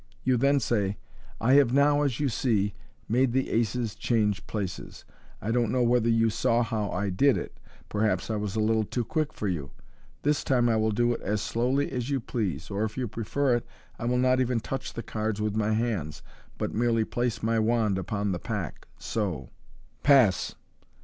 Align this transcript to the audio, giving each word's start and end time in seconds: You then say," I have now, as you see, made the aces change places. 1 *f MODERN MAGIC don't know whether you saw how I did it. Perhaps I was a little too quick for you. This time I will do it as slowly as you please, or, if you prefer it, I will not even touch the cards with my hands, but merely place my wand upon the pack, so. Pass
You 0.23 0.35
then 0.35 0.59
say," 0.59 0.97
I 1.39 1.53
have 1.53 1.73
now, 1.73 2.01
as 2.01 2.19
you 2.19 2.27
see, 2.27 2.73
made 3.07 3.33
the 3.33 3.51
aces 3.51 3.93
change 3.93 4.47
places. 4.47 5.05
1 5.41 5.41
*f 5.41 5.41
MODERN 5.41 5.41
MAGIC 5.41 5.53
don't 5.53 5.71
know 5.71 5.83
whether 5.87 6.09
you 6.09 6.29
saw 6.31 6.63
how 6.63 6.89
I 6.89 7.11
did 7.11 7.37
it. 7.37 7.59
Perhaps 7.87 8.31
I 8.31 8.35
was 8.35 8.55
a 8.55 8.59
little 8.59 8.83
too 8.83 9.05
quick 9.05 9.31
for 9.31 9.47
you. 9.47 9.69
This 10.23 10.43
time 10.43 10.67
I 10.69 10.75
will 10.75 10.89
do 10.89 11.13
it 11.13 11.21
as 11.21 11.43
slowly 11.43 11.91
as 11.91 12.09
you 12.09 12.19
please, 12.19 12.71
or, 12.71 12.83
if 12.83 12.97
you 12.97 13.07
prefer 13.07 13.55
it, 13.57 13.65
I 13.99 14.05
will 14.05 14.17
not 14.17 14.39
even 14.39 14.59
touch 14.59 14.93
the 14.93 15.03
cards 15.03 15.39
with 15.39 15.55
my 15.55 15.73
hands, 15.73 16.23
but 16.57 16.73
merely 16.73 17.05
place 17.05 17.43
my 17.43 17.59
wand 17.59 17.99
upon 17.99 18.31
the 18.31 18.39
pack, 18.39 18.87
so. 18.97 19.49
Pass 20.01 20.55